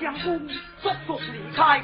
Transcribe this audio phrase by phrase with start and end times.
[0.00, 0.38] 相公
[0.80, 1.82] 速速离开，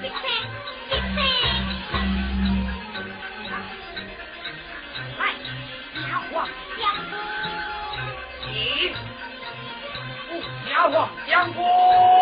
[0.00, 0.08] 必
[11.30, 12.17] 要。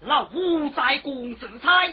[0.00, 1.86] 老夫在公子差，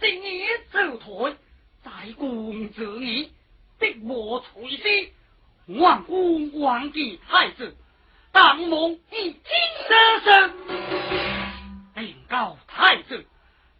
[0.00, 1.36] 今日走退，
[1.84, 3.32] 在公子你
[3.78, 5.12] 的我垂心，
[5.80, 7.76] 万公王帝太子，
[8.32, 9.40] 当蒙一经
[9.88, 10.52] 得胜，
[11.94, 13.26] 禀告太子，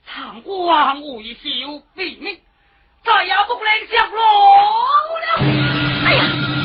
[0.06, 1.40] 长官无一休
[1.96, 2.40] 毙命，
[3.04, 4.20] 再也不能降落
[5.20, 5.38] 了。
[6.04, 6.59] 哎呀！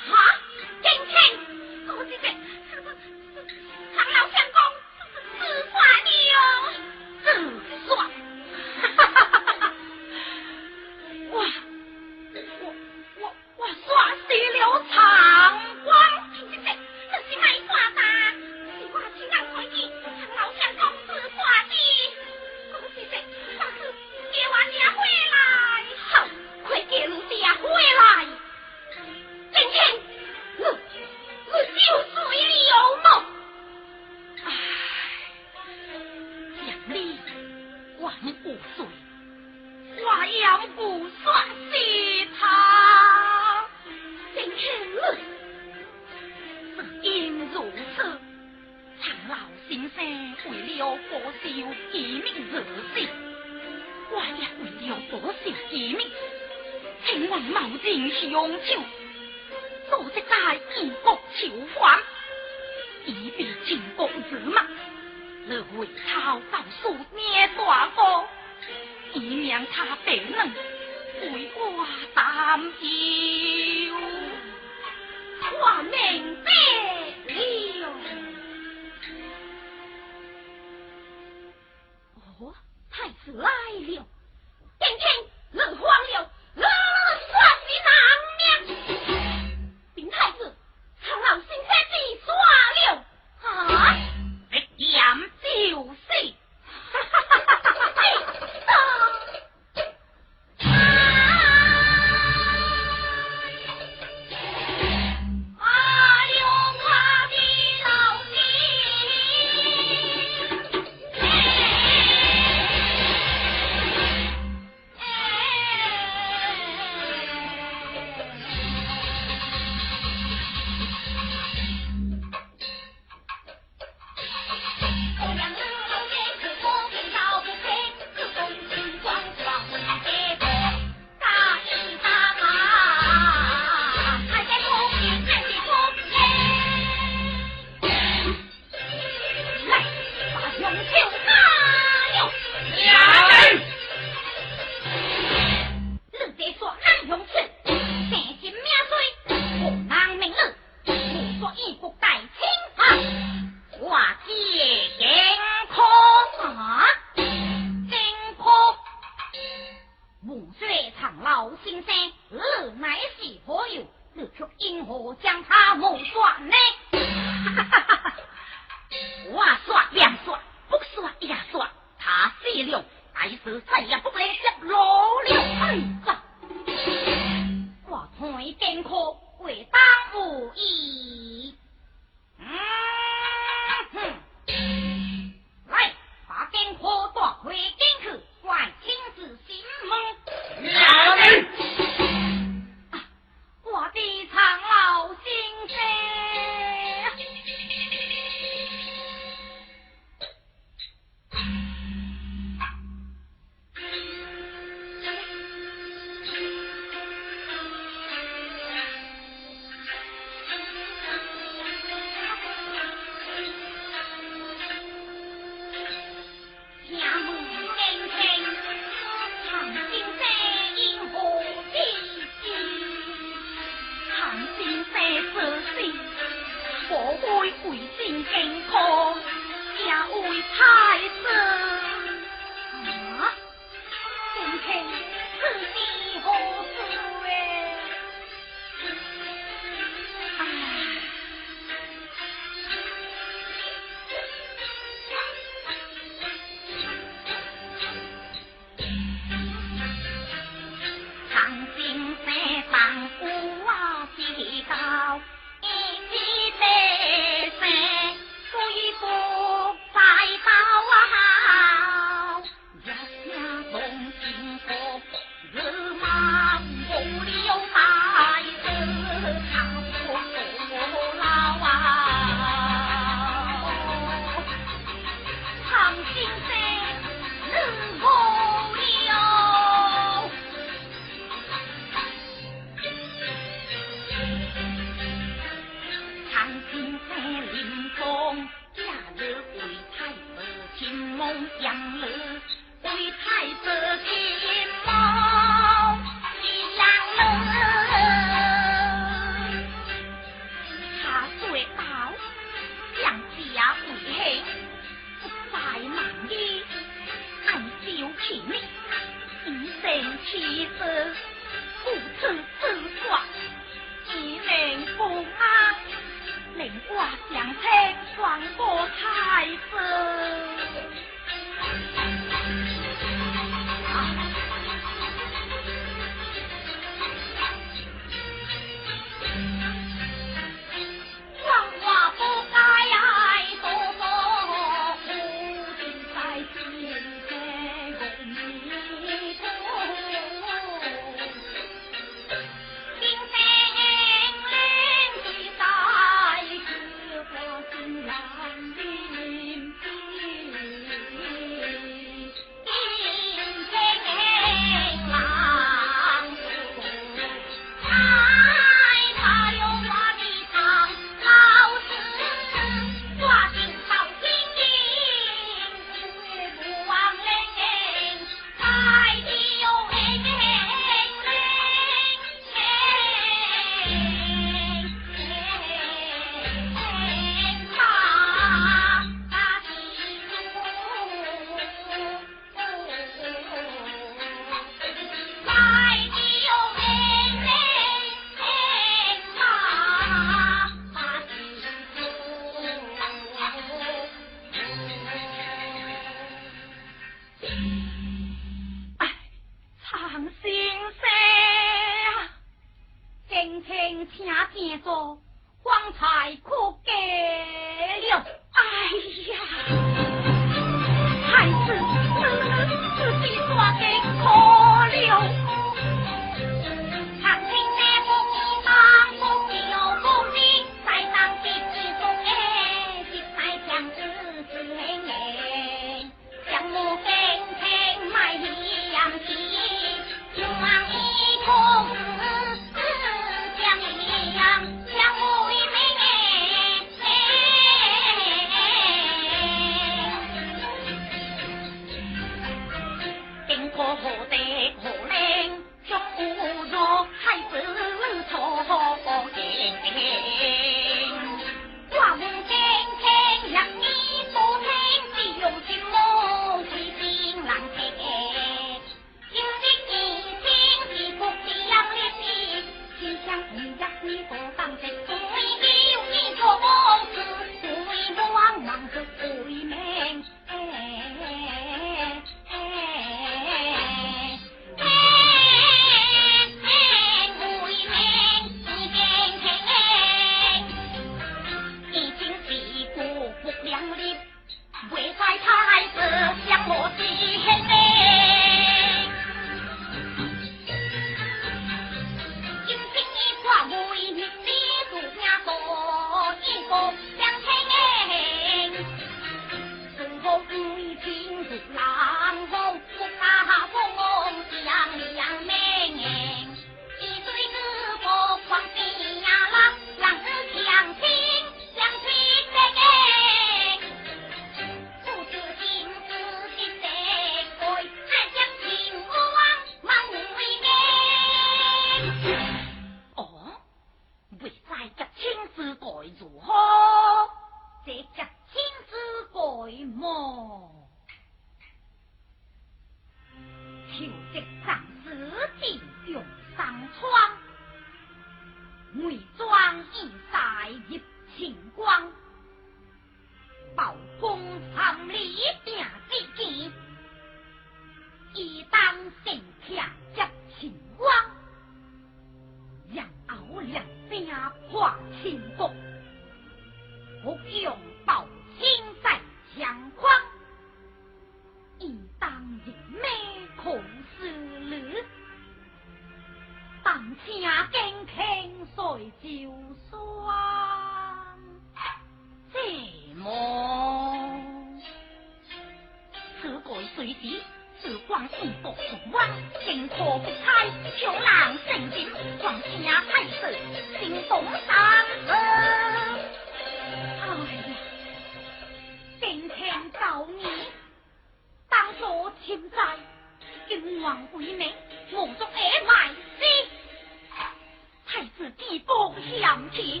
[599.42, 600.00] 「强敌，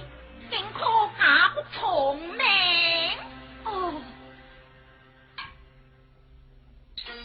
[0.50, 3.18] 竟ん、け不从命？
[3.64, 4.00] 哦，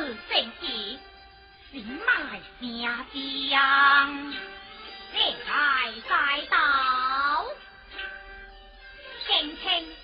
[0.42, 0.68] んち
[1.72, 3.64] 心脉しゅ、ちあ
[9.26, 9.96] けんちん、」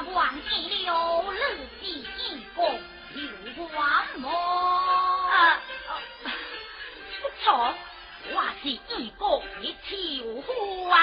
[0.00, 1.40] 忘记了乐
[1.80, 2.62] 记一个
[3.14, 3.78] 有关
[4.18, 4.30] 么？
[7.20, 7.74] 不错
[8.32, 8.76] 我是一
[9.18, 9.92] 个你求
[10.42, 10.96] 呼啊。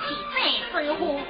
[0.00, 1.20] 起这师傅，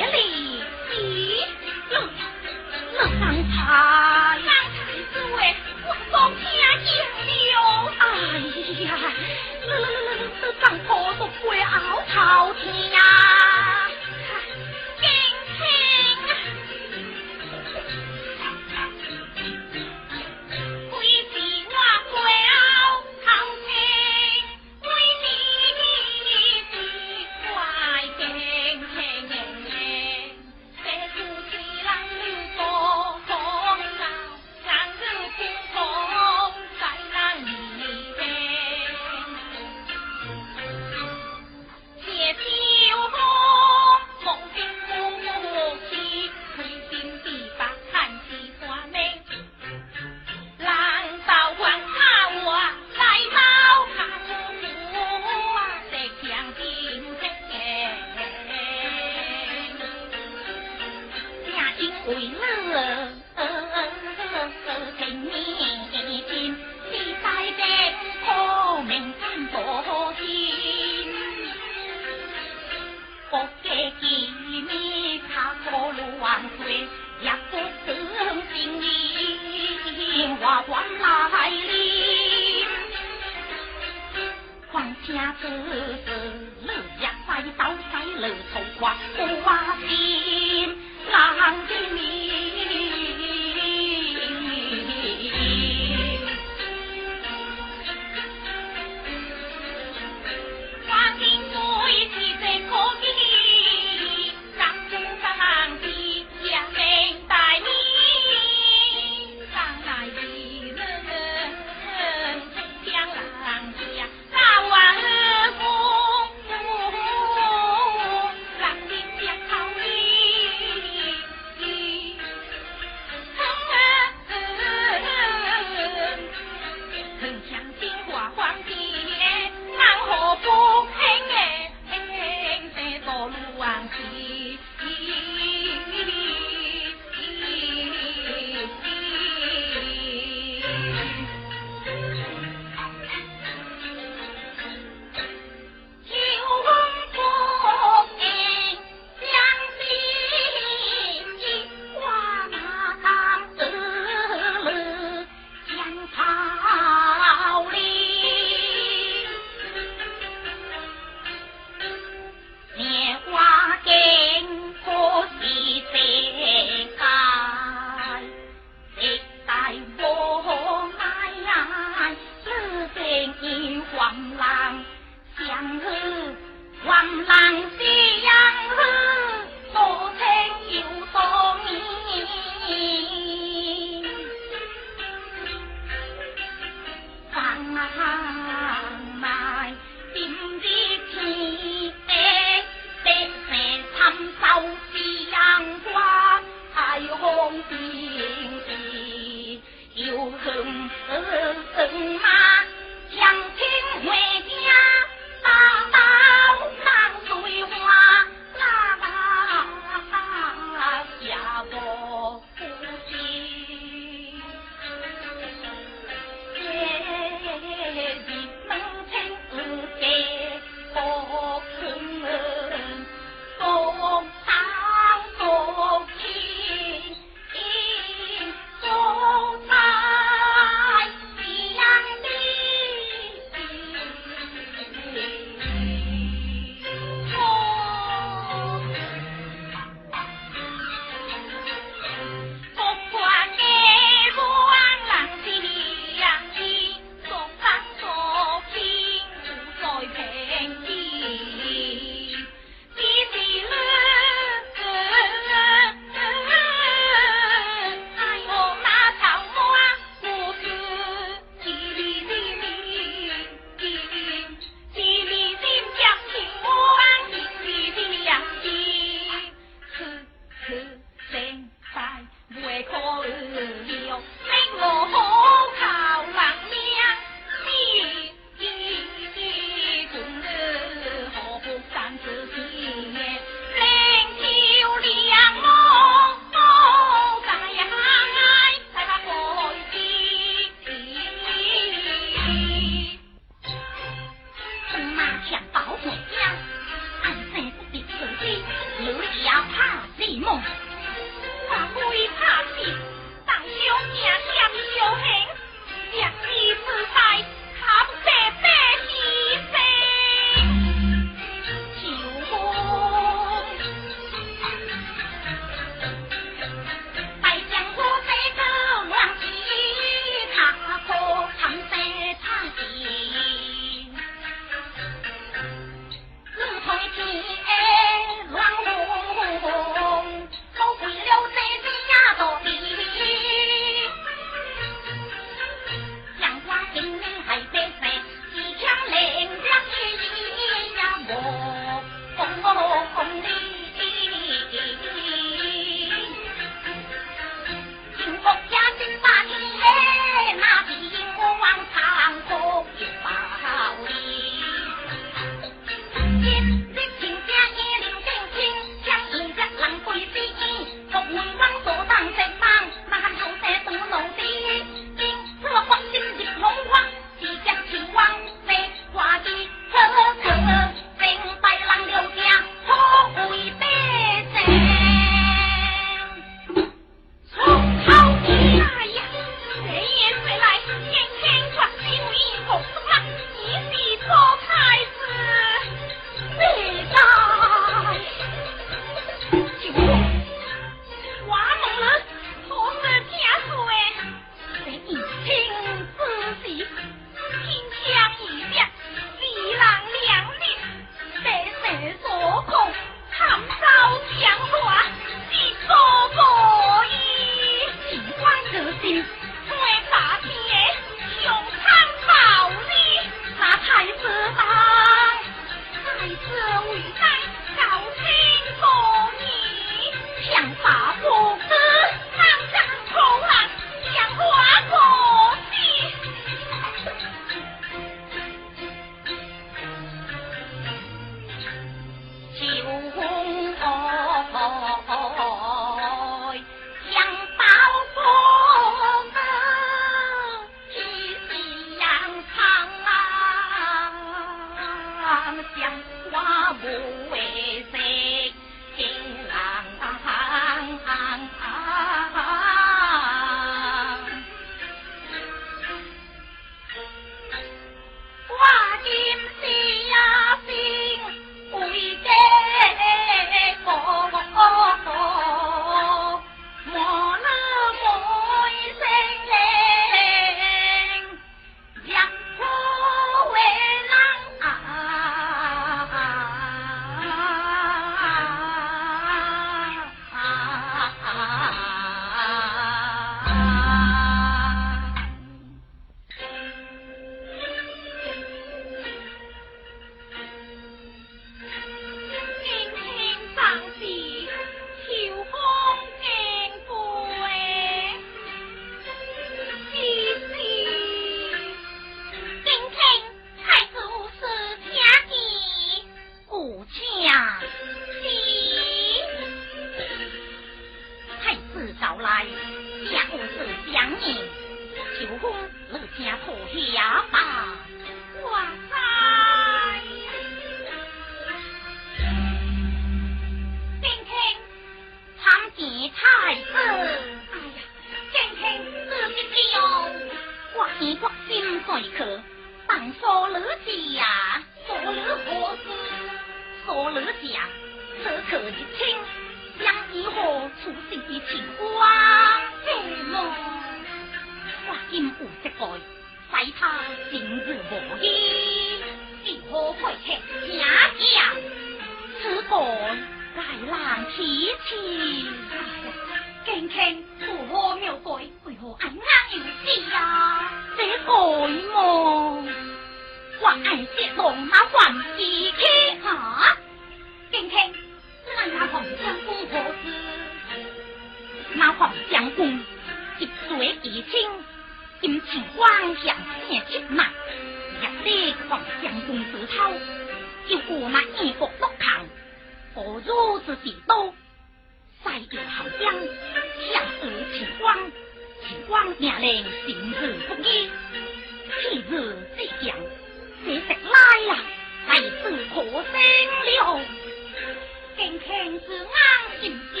[598.64, 600.00] 敬卿是啱心思，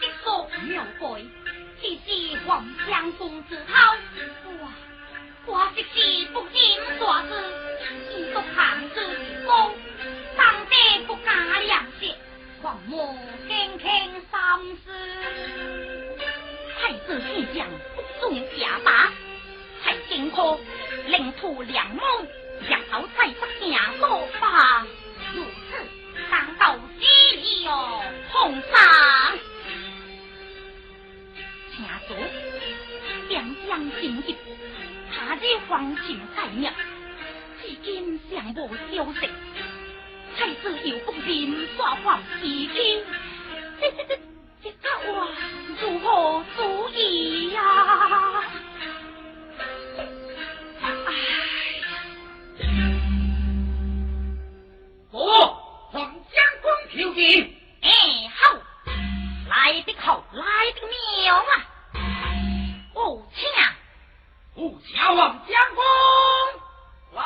[0.00, 1.22] 即说妙改，
[1.78, 3.74] 只是黄将公子涛。
[4.62, 4.72] 哇，
[5.44, 6.58] 我即是不禁
[6.98, 7.28] 耍子，
[8.16, 9.70] 一独行之高，
[10.38, 12.06] 当得不加良舌。
[12.62, 13.14] 黄莫
[13.46, 14.90] 轻轻心思，
[16.80, 19.12] 太子先将不中下马，
[19.84, 20.58] 太惊科
[21.08, 22.26] 领土两梦，
[22.62, 24.86] 日后再不行多吧。
[27.66, 27.72] 如此，当道之了，
[28.30, 28.70] 皇上，
[31.74, 32.16] 请坐。
[33.28, 34.22] 两将进入，
[35.12, 36.72] 他日黄情在灭，
[37.60, 39.28] 至今尚无消息。
[40.36, 43.02] 太子又不认耍黄旗兵，
[43.80, 44.16] 这这这
[44.62, 45.28] 这个话
[45.80, 47.60] 如何主意呀？
[50.82, 51.08] 哎，
[55.10, 55.18] 哦，
[55.90, 57.55] 黄将军求见。
[57.86, 57.92] 哎
[58.34, 58.58] 好，
[59.48, 60.42] 来的好，来
[60.72, 61.50] 的妙啊！
[62.94, 63.48] 哦，请，
[64.56, 65.78] 不瞧黄将军
[67.14, 67.22] 来。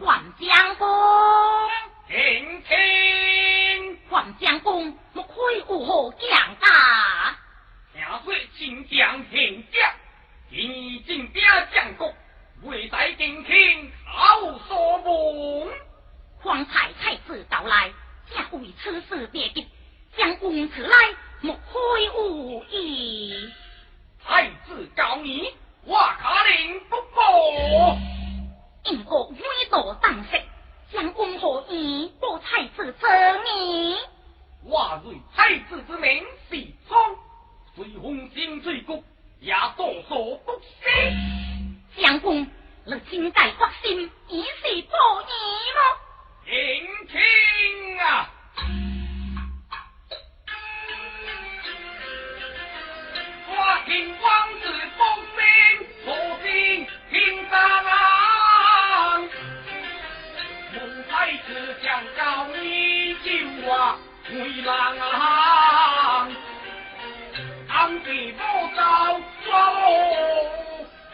[0.00, 0.84] 黄将军，
[2.08, 7.38] 听听，黄将军，莫亏有何讲啊？
[7.94, 9.94] 听说秦将平将，
[10.50, 11.40] 今进兵
[11.72, 12.12] 将国，
[12.64, 15.68] 未待敬卿好所梦。
[16.40, 17.90] 皇太太子到来，
[18.30, 19.66] 正为此事别急，
[20.16, 20.96] 将公子来，
[21.40, 23.34] 莫亏无意。
[24.24, 25.52] 太子告你，
[25.84, 27.98] 我卡令不过。
[28.84, 30.40] 因国威道当食，
[30.92, 33.06] 将公何以报太子之
[33.42, 33.96] 名？
[34.64, 36.96] 我瑞太子之名是聪，
[37.74, 39.02] 虽红心最谷，
[39.40, 41.51] 也多所不惜。
[41.96, 42.46] 相公，
[42.84, 45.24] 你今代发心，以是报义
[45.74, 45.78] 么？
[46.46, 46.52] 听
[47.06, 48.30] 听啊！
[53.48, 53.52] 我
[53.86, 53.90] 听
[54.20, 54.28] 王
[54.60, 54.62] 子
[54.96, 55.00] 风
[55.36, 55.38] 声，
[56.06, 56.08] 我
[56.42, 57.10] 心听
[57.50, 57.52] 上
[57.84, 57.90] 郎。
[60.74, 60.78] 孟
[61.10, 61.48] 太子
[61.82, 61.86] 将
[62.16, 63.28] 告你救
[63.66, 63.68] 我
[64.24, 64.30] 回
[64.62, 64.70] 郎，
[67.68, 68.38] 俺的不
[68.74, 68.80] 招
[69.44, 70.51] 抓我，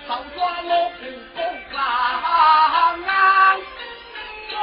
[0.08, 1.04] 早抓我不
[1.36, 1.38] 公
[1.70, 1.76] 郎。
[4.50, 4.56] 我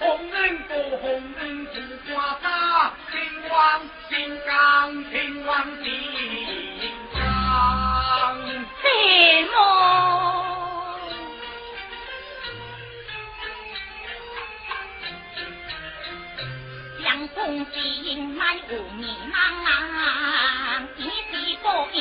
[0.00, 1.06] 红人不红
[1.36, 1.76] 人不
[2.14, 2.46] 挂他，
[3.10, 3.14] 秦
[3.50, 3.54] 王
[4.08, 5.52] 心刚，秦王
[5.82, 5.84] 心
[7.12, 7.18] 刚。
[8.80, 8.84] 什
[9.52, 9.54] 么？
[17.04, 17.34] 将军
[17.72, 17.76] 心
[18.38, 19.34] 乃无迷茫，
[20.96, 22.00] 一时不义，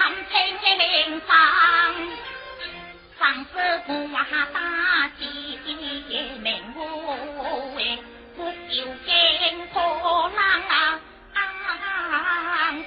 [0.00, 0.32] 含情
[1.28, 1.36] 上。
[3.18, 3.50] 上司
[3.86, 4.56] 不话打
[5.18, 5.58] 击
[6.40, 6.80] 名户，
[8.34, 10.98] 不有惊破浪啊！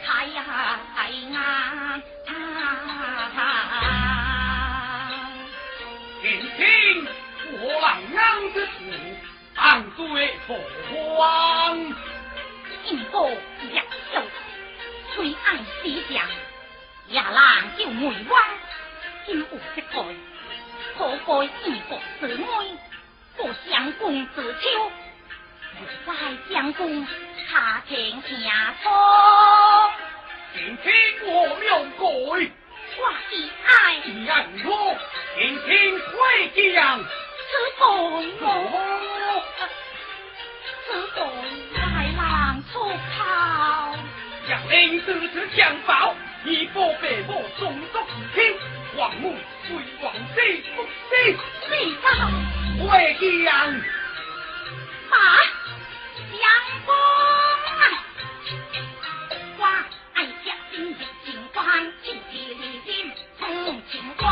[0.04, 0.40] 太呀
[0.96, 2.02] 太呀！
[6.20, 6.26] 听
[6.58, 7.08] 听
[7.52, 7.86] 我郎
[8.18, 8.20] 安
[8.54, 8.72] 之词，
[9.54, 9.62] 安
[9.92, 10.02] 罪
[10.48, 10.50] 父
[11.06, 11.78] 皇。
[12.86, 13.30] 一个
[13.62, 13.76] 一
[14.12, 14.16] 手，
[15.14, 15.16] 虽
[15.46, 15.46] 爱
[15.84, 16.18] 西江，
[17.10, 18.42] 亚郎就梅汪。
[19.26, 20.06] 今有一个，
[20.98, 21.24] 可改
[21.64, 22.46] 一国之爱，
[23.38, 24.92] 不相公子秋，
[26.06, 26.14] 在
[26.52, 27.08] 相公
[27.50, 28.92] 他听下风。
[30.54, 30.92] 请听
[31.26, 32.06] 我庙改，
[32.98, 33.70] 我的爱，
[34.06, 34.98] 你爱我，
[35.36, 37.04] 请听回将，此
[37.80, 37.82] 本
[38.42, 38.46] 我，
[40.86, 41.18] 此本
[41.74, 41.82] 来
[42.18, 42.22] 郎
[42.72, 42.74] 出
[43.18, 43.96] 逃，
[44.48, 44.74] 将领
[45.06, 46.16] 得此相报，
[46.46, 48.06] 一波被我中作一
[48.36, 48.58] 听，
[48.98, 50.42] 王母为王死
[50.76, 51.16] 不死，
[51.72, 52.08] 李道
[52.80, 53.74] 回将，
[55.10, 55.16] 马
[56.32, 56.42] 相
[56.86, 56.94] 公
[57.74, 57.80] 啊！
[62.04, 64.30] 情义理心同情光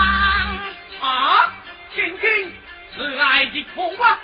[1.00, 1.54] 啊！
[1.96, 2.54] 听听，
[2.94, 4.20] 慈爱的苦啊，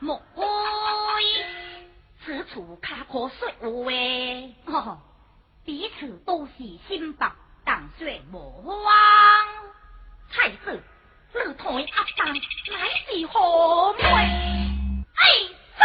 [0.00, 0.44] 莫怪，
[2.24, 4.54] 此处卡可说话喂。
[5.62, 6.52] 彼此都是
[6.88, 7.30] 心白，
[7.64, 8.92] 但说莫忘。
[10.32, 10.82] 太子，
[11.34, 14.02] 你同阿当乃是何妹？
[15.16, 15.28] 哎，
[15.78, 15.84] 走！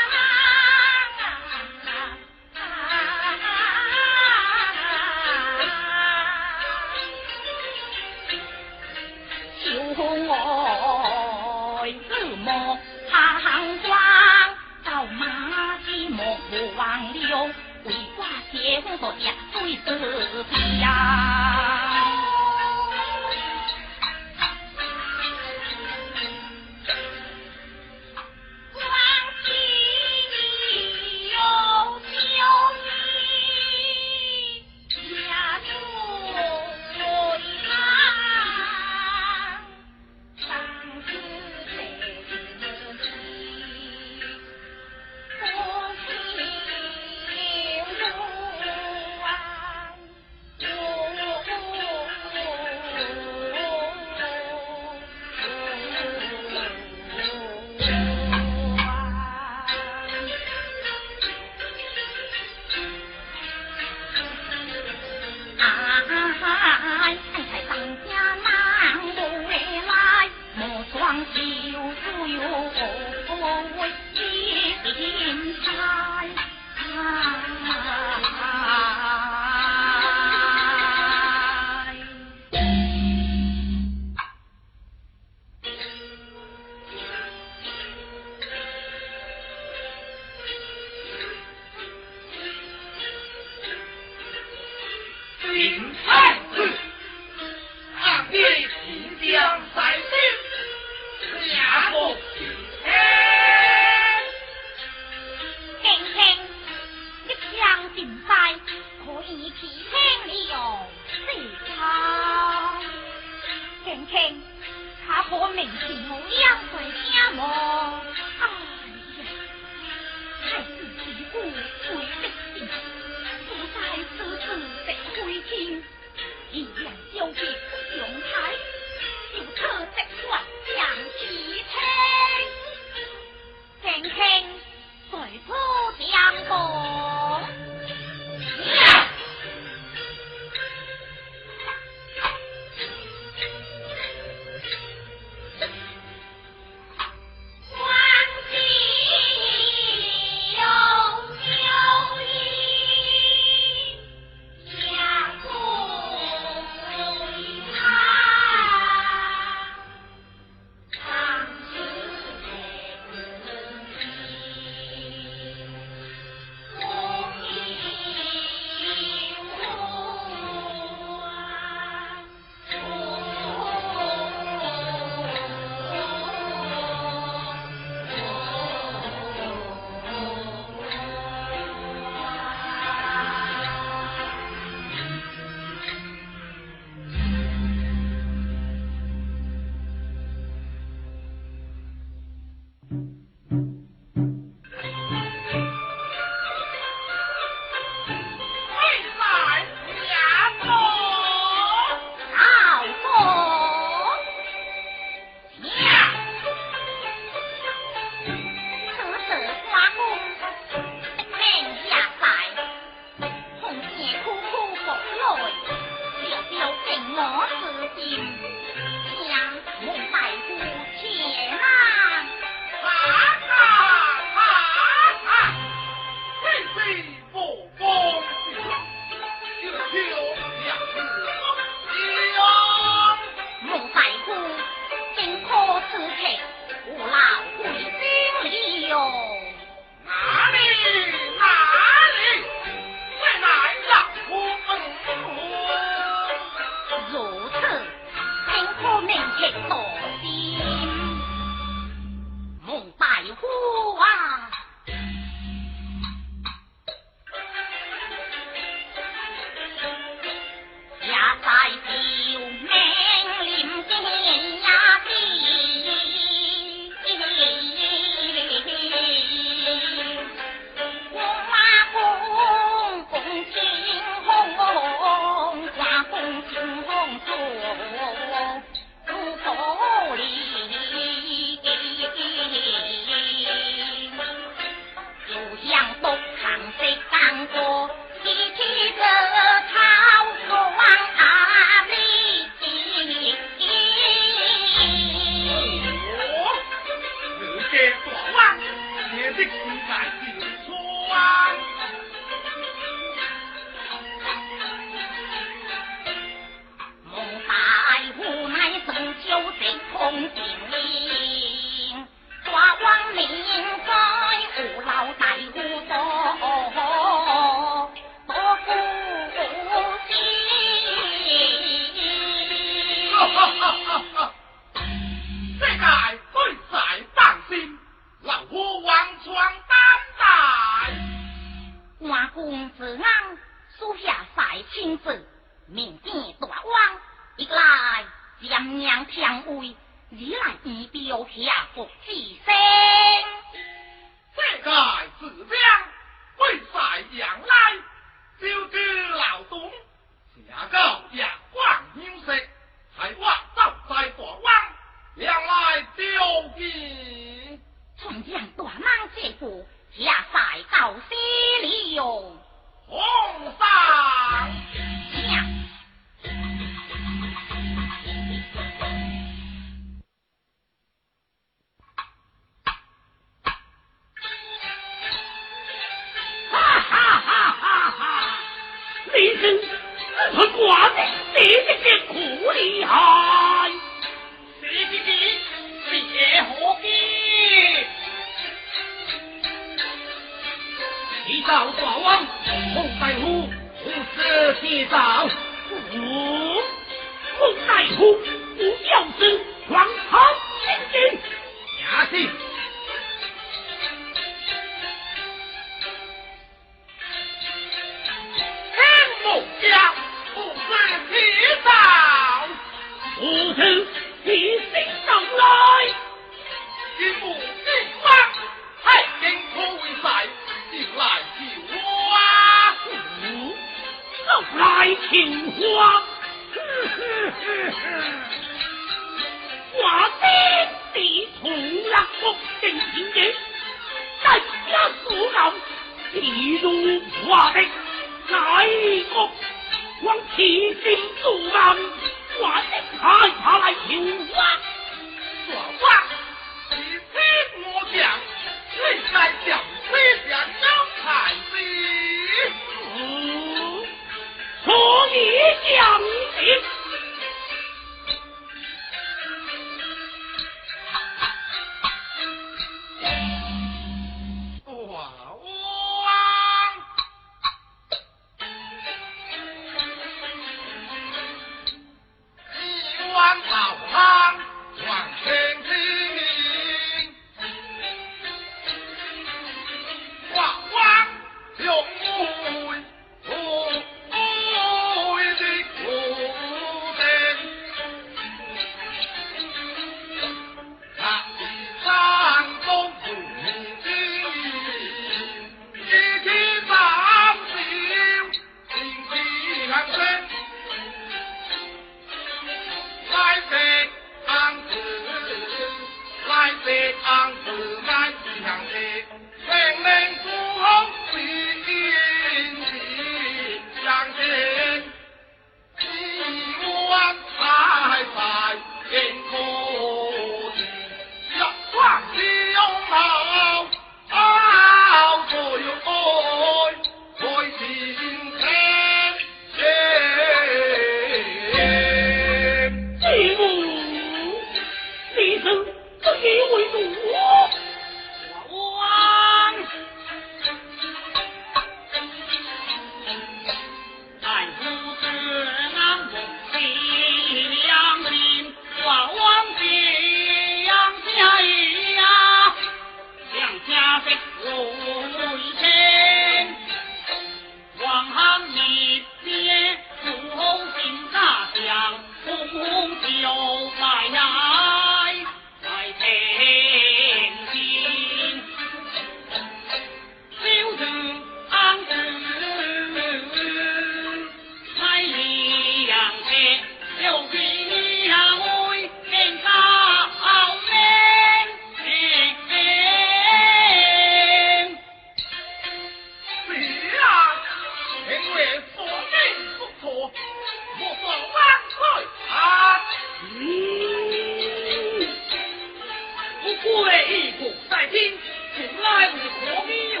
[597.68, 598.18] 在听，
[598.56, 600.00] 从来无何必哦。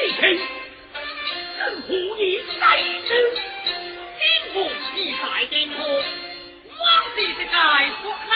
[0.00, 0.22] 你听，
[1.58, 2.64] 任何你在
[3.06, 3.10] 之，
[4.18, 4.24] 今
[4.54, 4.56] 后
[4.94, 5.76] 你在天河，
[6.78, 6.82] 往
[7.14, 7.52] 昔是在
[8.02, 8.32] 国南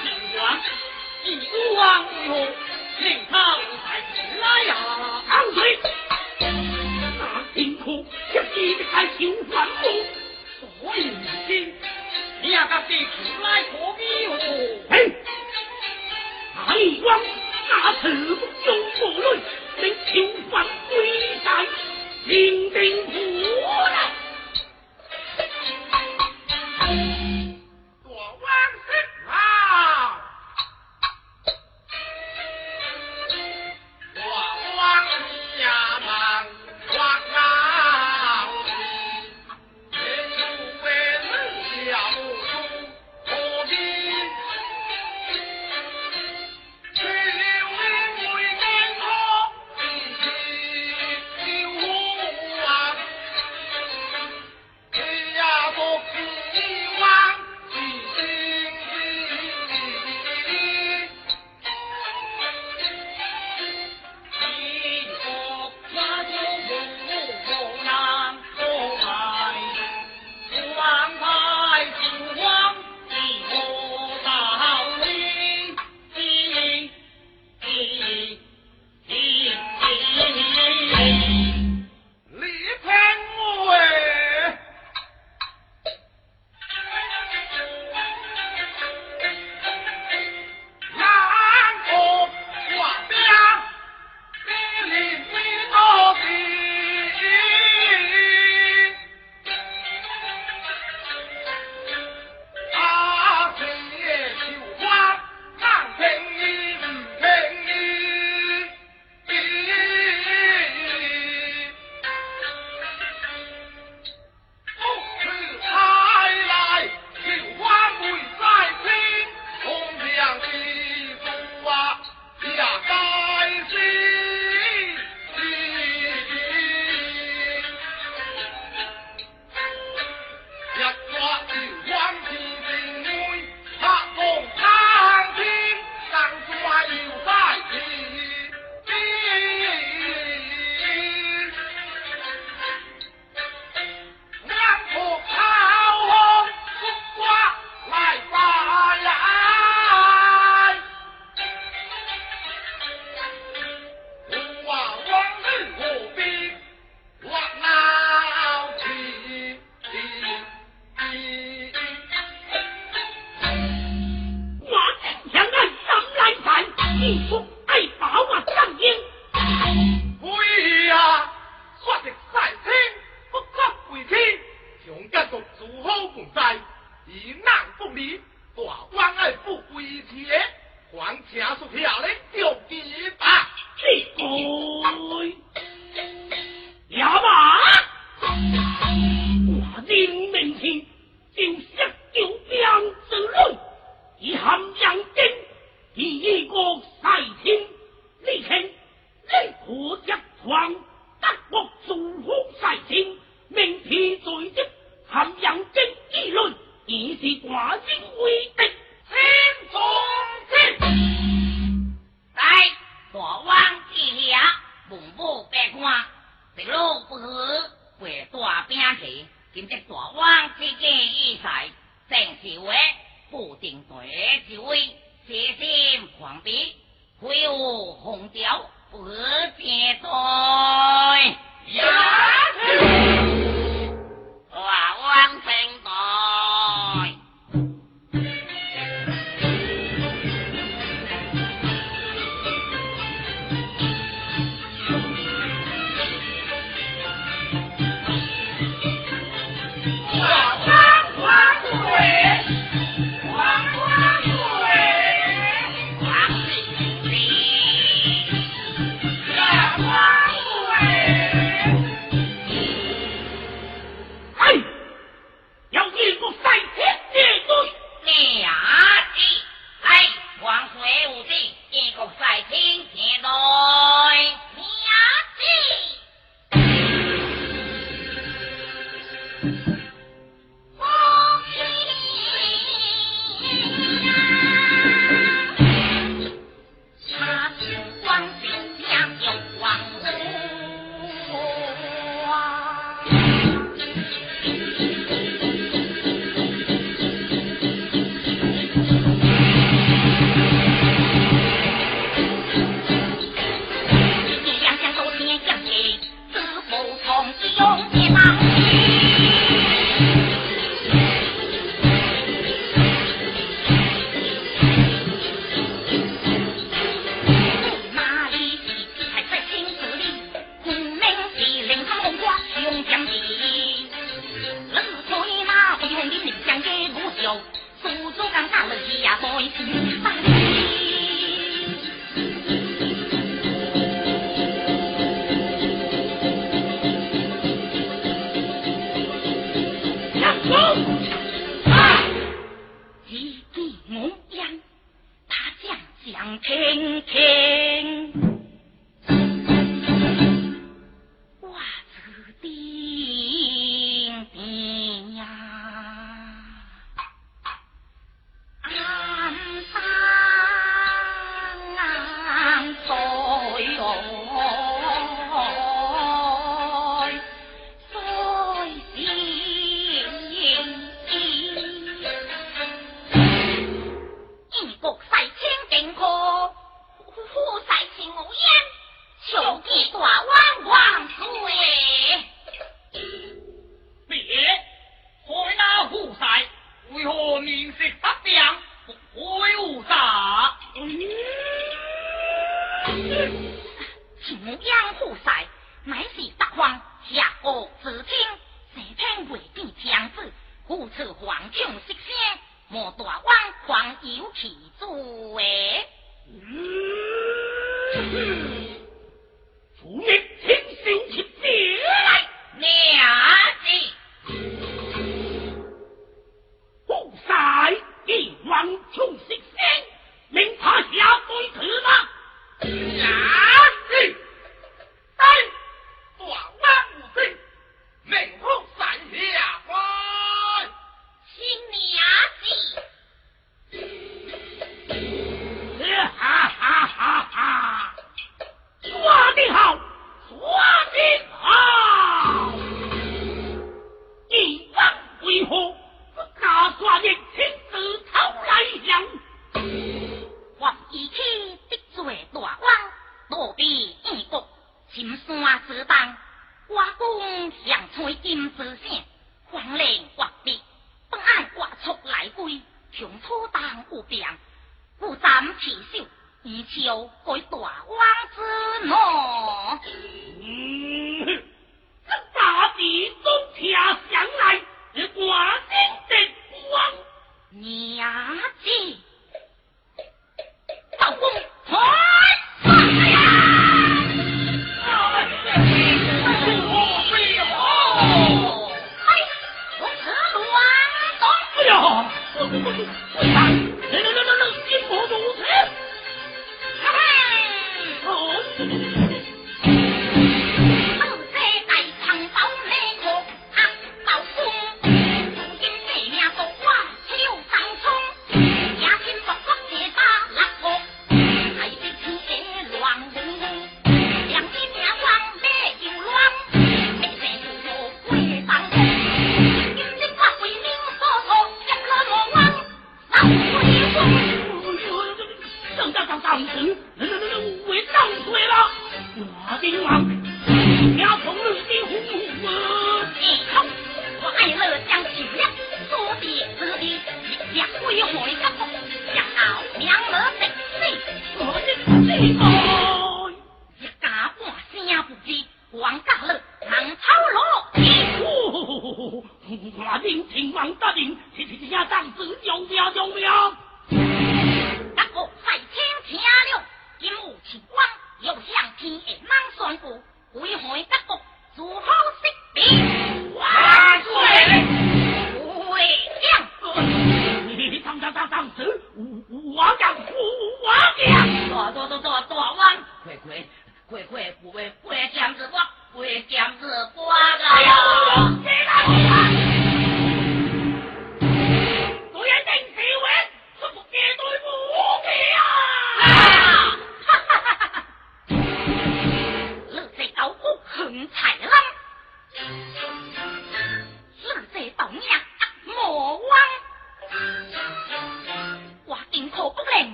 [0.00, 0.04] 秦
[0.38, 0.40] 王，
[1.24, 2.32] 一孤王为何？
[3.00, 4.70] 令他在此来呀？
[5.28, 5.58] 安水，
[6.38, 6.42] 那
[7.52, 7.86] 天河
[8.54, 9.20] 一直在修
[9.50, 9.82] 反目，
[10.80, 11.50] 所以你今
[12.42, 14.30] 你也甲这出来何必哦？
[14.88, 15.16] 嘿。
[16.54, 16.74] 大
[17.04, 17.20] 王
[17.68, 18.02] 那次
[18.34, 18.66] 不忠
[18.98, 19.40] 不伦，
[19.78, 20.10] 令囚
[20.50, 20.92] 犯归
[21.42, 21.66] 山，
[22.26, 23.10] 领兵破
[23.88, 24.21] 来。